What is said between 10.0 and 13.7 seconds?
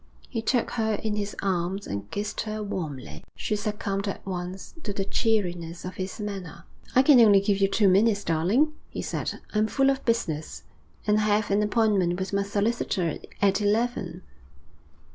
business, and I have an appointment with my solicitor at